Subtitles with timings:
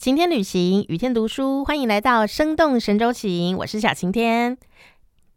[0.00, 4.56] 晴天旅行，雨天读书，欢迎来到生动神州行，我是小晴天。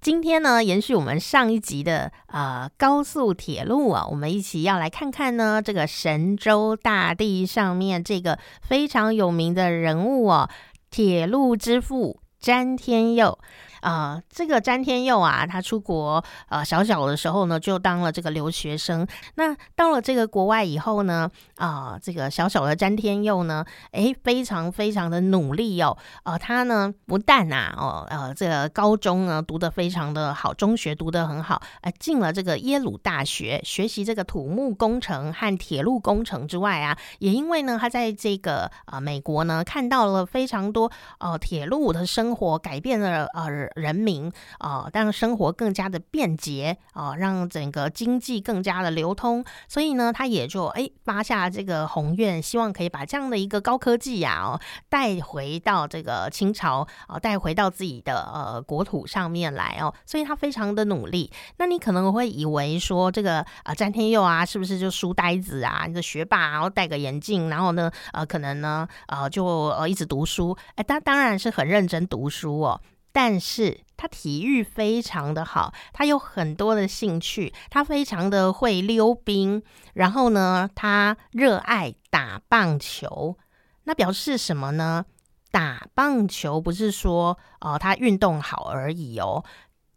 [0.00, 10.48] 今天呢，延续我们上一集的呃高速铁路啊，我们一起要来看看呢这个神州大地上面这个非常有名的人物哦，
[10.88, 13.38] 铁路之父詹天佑。
[13.80, 19.06] 啊，这个詹天佑啊，他出国呃小小的时候呢，就当了这个留学生。
[19.34, 23.62] 那到了这个国外以后呢，啊，这个小小的詹天佑呢，
[23.92, 25.98] 诶，非常非常的努力哦。
[26.22, 43.54] 呃，他呢不但啊，哦，呃，这个高中呢读得非常的好，中学读得很好，呃，进了这个耶鲁大学学习这个土木工程和铁路工程之外啊，也因为呢，他在这个呃美国呢看到了非常多呃铁路的生活改变了呃。
[43.76, 61.30] 人民啊，让生活更加的便捷啊，让整个经济更加的流通，所以呢，他也就哎发下这个宏愿，希望可以把这样的一个高科技呀哦带回到这个清朝啊，带回到自己的呃国土上面来哦，所以他非常的努力。
[61.58, 72.80] 那你可能会以为说这个啊，詹天佑啊，是不是就书呆子啊，你的学霸，然后戴个眼镜，然后呢呃，可能呢呃就呃一直读书，哎，他当然是很认真读读书哦。
[73.12, 83.36] 但是他体育非常的好，他有很多的兴趣，他非常的会溜冰，然后呢，他热爱打棒球。
[83.84, 85.04] 那表示什么呢？
[85.52, 89.44] 打棒球不是说哦他运动好而已哦，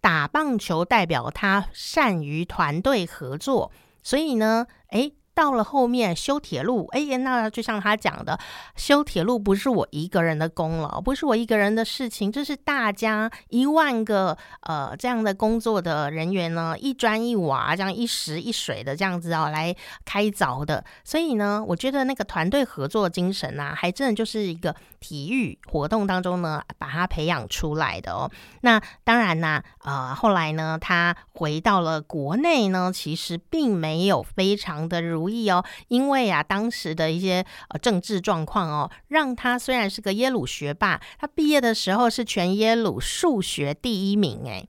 [0.00, 3.70] 打棒球代表他善于团队合作，
[4.02, 5.14] 所以呢，诶。
[5.34, 8.38] 到了后面修铁路，哎呀，那就像他讲的，
[8.76, 20.84] 修铁路不是我一个人的功劳，不是我一个人的事情，这是大家一万个呃这样的工作的人员呢，一砖一瓦这样一石一水的这样子哦来开凿的。
[21.02, 28.30] 所以呢，我觉得那个团队合作精神啊，还真的就是一个体育活动当中呢把它培养出来的哦。
[28.60, 35.23] 那当然呢，呃，后来呢，他回到了国内呢，其实并没有非常的如。
[35.24, 44.68] 不意哦，因为啊，当时的一些呃政治状况哦，让他虽然是个耶鲁学霸，他毕业的时候是全耶鲁数学第一名诶。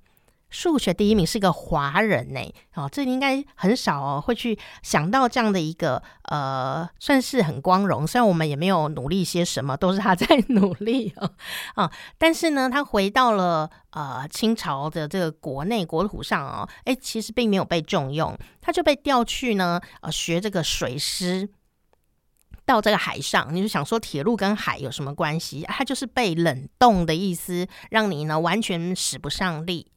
[0.55, 2.39] 数学第一名是个华人呢，
[2.75, 8.07] 哦，这应该很少哦会去想到这样的一个呃，算是很光荣。
[8.07, 11.29] 虽然我们也没有努力些什么，都是他在努力哦，
[11.75, 21.49] 啊， 但是呢，他回到了呃清朝的这个国内国土上哦，哎，其实并没有被重用，他就被调去呢呃学这个水师，
[22.65, 25.63] 到这个海上，你就想说铁路跟海有什么关系？
[25.67, 29.91] 他就是被冷冻的意思，让你呢完全使不上力。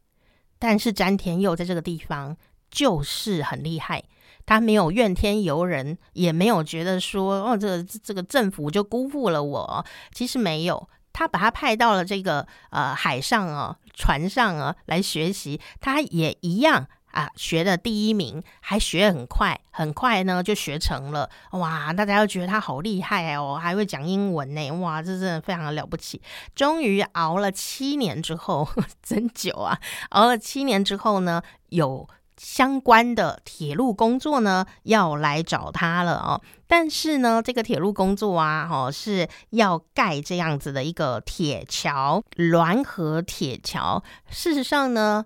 [0.58, 2.36] 但是詹天佑在这个地方
[2.70, 4.04] 就是很厉害，
[4.44, 9.84] 他没有怨天尤人，也没有觉得说哦，这这个政府就辜负了我。
[10.12, 16.88] 其实没有，他把他派到了这个呃海上啊船上啊来学习，他也一样。
[17.10, 21.92] 啊，学的第一名，还学很快，很快呢就学成了，哇！
[21.92, 26.20] 大家都觉得他好厉害哦，还会讲英文呢，哇，这真的非常的了不起。
[26.54, 28.68] 终于熬了七年之后，
[29.02, 29.80] 真久啊！
[30.10, 36.40] 熬了七年之后呢，有相关的铁路工作呢要来找他了哦。
[36.66, 44.04] 但是呢，这个铁路工作啊，哦，是要盖这样子的一个铁桥，滦河铁桥。
[44.28, 45.24] 事实上呢，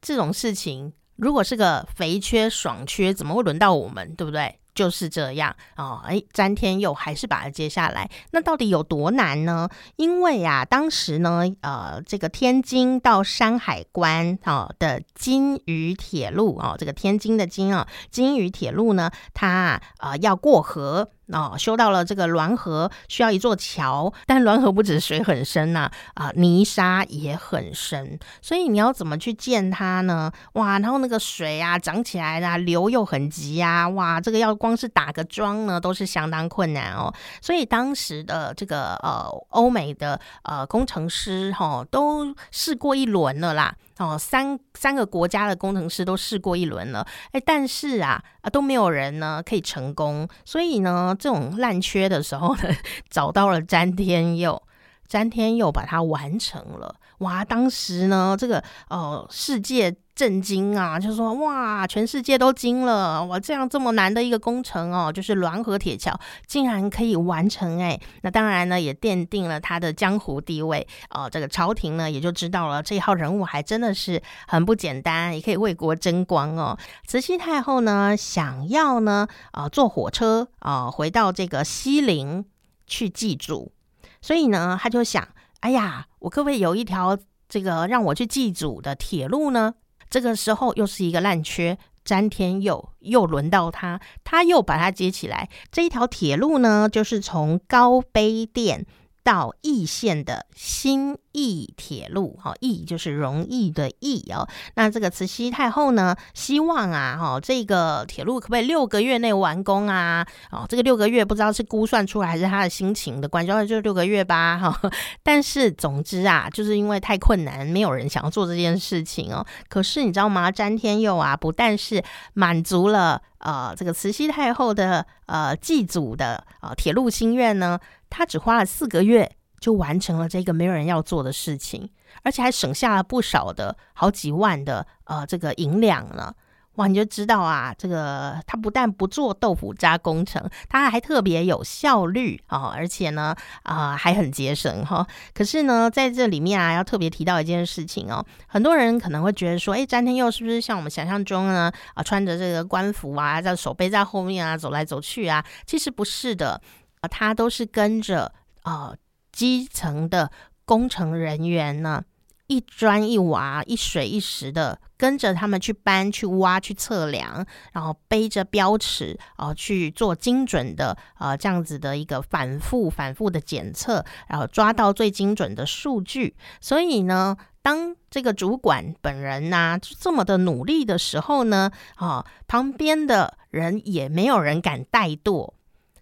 [0.00, 0.92] 这种事情。
[1.16, 4.14] 如果是个肥缺爽缺，怎么会轮到我们？
[4.14, 4.58] 对不对？
[4.74, 6.02] 就是这样哦。
[6.04, 8.10] 哎，詹天佑还是把它接下来。
[8.32, 9.68] 那到底有多难呢？
[9.94, 21.10] 因为啊，当时呢，呃，这个天津到山海关啊的金鱼铁路啊，这个天津的金啊，金鱼铁路呢，它啊要过河。
[21.32, 30.30] 哦，修到了这个滦河，需要一座桥，但滦河不止水很深呐，啊，泥沙也很深，所以你要怎么去建它呢？
[30.52, 37.12] 哇，然后那个水啊涨起来啦，流又很急呀，哇，这个要光是打个桩呢，都是相当困难哦。
[37.40, 43.74] 所以当时的这个呃欧美的呃工程师哈，都试过一轮了啦。
[43.98, 52.62] 哦，三三个国家的工程师都试过一轮了，哎，但是啊啊都没有人呢可以成功，所以呢，这种烂缺的时候呢，
[53.10, 54.62] 找到了詹天佑，
[55.08, 56.94] 詹天佑把它完成了。
[57.18, 76.76] 哇，当时呢，这个哦，世界震惊啊，就说哇，全世界都惊了，哇，这样这么难的一个工程哦，就是滦河铁桥竟然可以完成哎，那当然呢，也奠定了他的江湖地位哦，这个朝廷呢也就知道了这一号人物还真的是很不简单，也可以为国争光哦。
[77.06, 82.44] 慈禧太后呢想要呢啊坐火车啊回到这个西陵
[82.86, 83.72] 去祭祖。
[84.20, 85.28] 所以呢，他就想，
[85.64, 87.18] 哎呀，我可不可以有一条
[87.48, 89.72] 这个让我去祭祖的铁路呢？
[90.10, 95.48] 这个时候又是一个烂缺，詹天佑又轮到他，他又把它接起来。
[95.70, 98.84] 这一条铁路呢，就是从高碑店。
[99.24, 104.46] 到义县的新义铁路，哈，义就是容易的易哦。
[104.74, 110.24] 那这个慈禧太后呢，希望啊，哈，这个铁路可不可以六个月内完工啊？
[110.52, 114.90] 哦，这个六个月不知道是估算出来还是他的心情的关系，就六个月吧，哈。
[115.22, 119.44] 但是总之啊，就是因为太困难，没有人想要做这件事情哦。
[119.70, 120.50] 可是你知道吗？
[120.50, 122.04] 詹天佑啊，不但是
[122.34, 127.80] 满足了呃这个慈禧太后的呃祭祖的呃铁路心愿呢。
[128.16, 129.28] 他只花了四个月
[129.58, 131.90] 就完成了这个没有人要做的事情，
[132.22, 136.32] 而且还省下了不少的好几万的呃这个银两呢。
[136.76, 143.32] 哇，你就知道啊，这个他不但不做豆腐渣工程，他还特别有效率啊，而且呢
[143.62, 145.06] 啊还很节省哈。
[145.32, 155.44] 可是呢，在这里面啊，要特别提到一件事情哦，很多人可能会觉得说，哎，詹天佑是不是像我们想象中呢啊，穿着这个官服啊，在手背在后面啊，走来走去啊？
[155.64, 156.60] 其实不是的。
[157.08, 158.94] 他都是跟着啊
[159.32, 160.30] 基层的
[160.64, 162.04] 工程人员呢，
[162.46, 176.36] 一砖一瓦、一水一石的跟着他们去搬、去挖、去测量，然后背着标尺啊去做精准的呃这样子的一个反复、反复的检测，然后抓到最精准的数据。
[176.60, 185.53] 所以呢，当这个主管本人呐这么的努力的时候呢，啊旁边的人也没有人敢怠惰。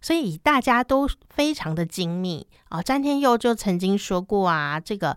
[0.03, 2.83] 所以大家都非常的精密啊！
[2.83, 5.17] 詹天佑就曾经说过啊，这个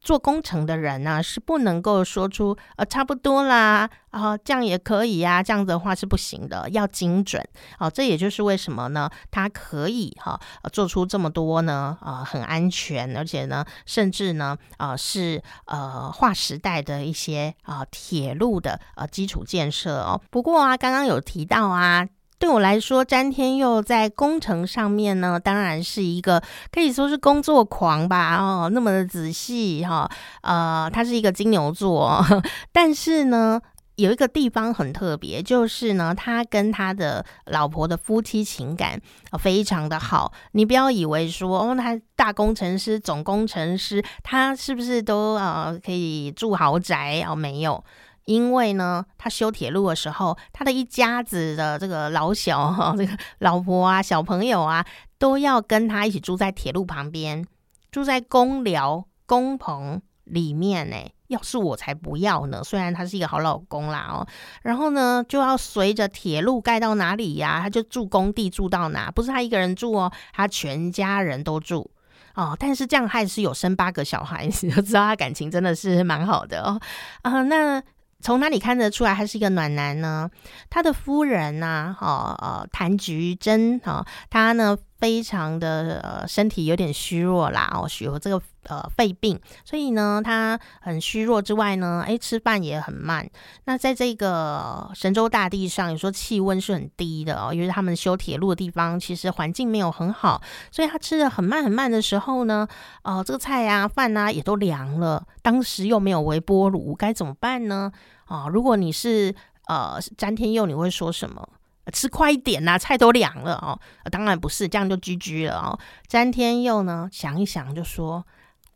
[0.00, 7.42] 做工程的人呢是不能够说出呃差不多啦啊，这样也可以呀，这样的话是不行的，要精准
[7.78, 7.90] 啊！
[7.90, 10.38] 这也就是为什么呢，他可以哈
[10.72, 20.20] 做出这么多呢啊，很安全，而且呢，甚至呢啊是呃划时代的一些啊铁路的呃基础建设哦。
[20.30, 22.06] 不过啊，刚刚有提到啊。
[22.38, 26.40] 对我来说，詹天佑在工程上面呢，当然是一个
[26.70, 30.08] 可以说是工作狂吧，哦，那么的仔细哈，
[30.42, 32.24] 呃，他是一个金牛座，
[32.72, 33.60] 但是呢，
[33.96, 39.00] 有一个地方很特别，就是呢，他跟他的老婆的夫妻情感
[39.40, 40.32] 非常的好。
[40.52, 47.34] 你不要以为说哦，他大工程师、总工程师，他是不是都呃可以住豪宅哦？
[47.34, 47.82] 没有。
[48.28, 54.84] 因为呢，他修铁路的时候，他的一家子的这个老小，这个老婆啊、小朋友啊，
[55.18, 57.46] 都要跟他一起住在铁路旁边，
[57.90, 60.96] 住在公寮、工棚里面呢。
[61.28, 62.62] 要是我才不要呢！
[62.64, 64.26] 虽然他是一个好老公啦哦，
[64.62, 71.90] 然后呢，就要随着铁路盖到哪里呀，他就住工地住到哪，不是他一个人住哦，他全家人都住
[72.34, 72.54] 哦。
[72.58, 76.78] 但是这样还是有生八个小孩， 你就知道他感情真的是蛮好的哦。
[77.22, 77.82] 啊，那。
[78.20, 80.28] 从哪里看得出来他是一个暖男呢？
[80.68, 81.96] 他的夫人呢？
[81.98, 93.28] 哈呃，谭菊珍哈，他呢非常的呃身体有点虚弱啦，哦，有这个呃肺病，所以呢他很虚弱之外呢，哎吃饭也很慢。
[93.64, 100.40] 那在这个神州大地上，有时候气温是很低的哦，因为他们修铁路的地方其实环境没有很好，
[100.70, 102.66] 所以他吃的很慢很慢的时候呢，
[103.02, 105.26] 哦这个菜啊饭啊也都凉了。
[105.42, 107.90] 当时又没有微波炉，该怎么办呢？
[108.26, 109.34] 啊，如果你是
[109.66, 111.48] 呃詹天佑，你会说什么？
[111.90, 113.80] 吃快一点呐，菜都凉了哦。
[114.10, 115.78] 当然不是，这样就居居了哦。
[116.06, 118.26] 詹天佑呢，想一想就说：“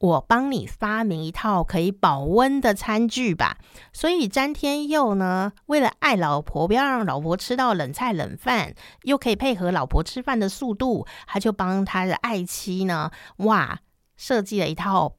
[0.02, 3.56] 我帮你发明一套可以保温的餐具吧。”
[3.92, 13.80] 所以詹天佑呢，为了爱老婆，不要让老婆吃到冷菜冷饭，又可以配合老婆吃饭的速度，他就帮他的爱妻呢，哇，
[14.16, 15.14] 设计了一套。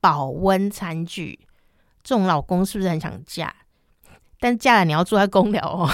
[0.00, 1.46] 保温餐具，
[2.02, 3.54] 这种老公是不是很想嫁？
[4.38, 5.88] 但嫁了你要住在公寮哦。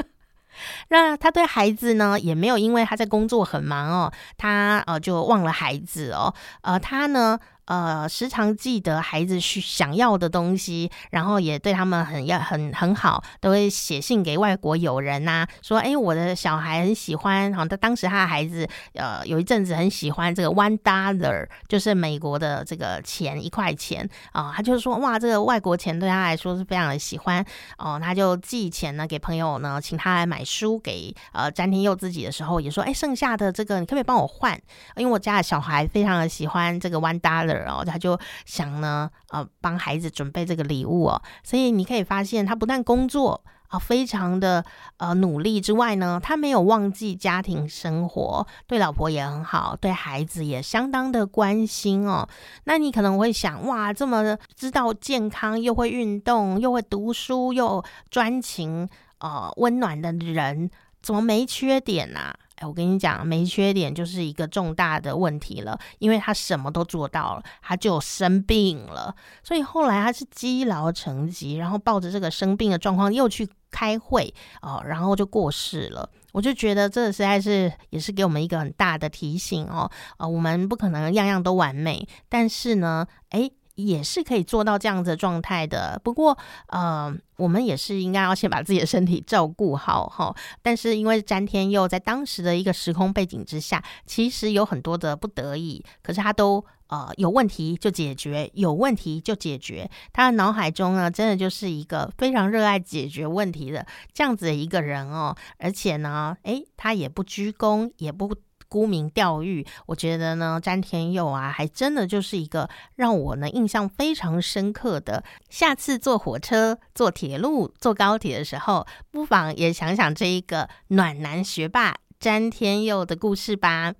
[0.88, 6.32] 那他对孩子呢，也没有因为他在工作很忙哦，他呃就忘了孩子哦。
[6.62, 7.38] 呃，他呢。
[7.66, 27.44] 呃，时常记得孩子需想要的东西，然后也对他们很要很很好，都会写信给外国友人呐，说哎，我的小孩很喜欢，好，他当时他的孩子呃有一阵子很喜欢这个 one dollar，就是美国的这个钱一块钱啊，他就说哇，这个外国钱对他来说是非常的喜欢
[27.78, 34.56] 哦，他就寄钱呢给朋友呢，请他来买书给呃詹天佑自己的时候，也说哎，剩下的这个你可不可以帮我换？
[34.94, 37.55] 因为我家的小孩非常的喜欢这个 one dollar。
[37.64, 41.22] 然后他就想呢，呃，帮孩子准备这个礼物哦。
[41.42, 44.64] 所以你可以发现，他不但工作啊，非常的
[44.98, 52.28] 呃努力之外呢，他没有忘记家庭生活，对老婆也很好，对孩子也相当的关心哦。
[52.64, 60.70] 那你可能会想，哇，这么知道健康，又会运动，又会读书，又专情，呃，温暖的人，
[61.02, 62.34] 怎么没缺点呢？
[62.56, 74.32] 哎，我跟你讲，没缺点就是一个重大的问题了，因为他什么都做到了，他就生病了，所以后来他是积劳成疾，然后抱着这个生病的状况又去开会
[74.62, 76.08] 哦，然后就过世了。
[76.32, 83.50] 我就觉得这实在是也是给我们一个很大的提醒哦，呃，我们不可能样样都完美，但是呢，哎。
[83.76, 86.36] 也是可以做到这样子的状态的，不过，
[86.68, 90.34] 呃，我们也是应该要先把自己的身体照顾好哈。
[90.62, 99.90] 但是因为詹天佑在当时的一个时空背景之下，其实有很多的不得已，可是他都呃有问题就解决，有问题就解决。
[100.12, 105.36] 他的脑海中呢，真的就是一个非常热爱解决问题的这样子的一个人哦。
[105.58, 108.34] 而且呢，诶，他也不鞠躬，也不。
[108.76, 115.24] 沽名钓誉，我觉得呢，詹天佑啊，还真的就是一个让我呢印象非常深刻的。
[115.48, 123.94] 下次坐火车、坐铁路、坐高铁的时候，不妨也想想这一个暖男学霸詹天佑的故事吧。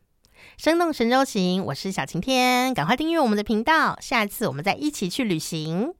[0.58, 5.94] 生动神州行，我是小晴天，赶快订阅我们的频道，下次我们再一起去旅行。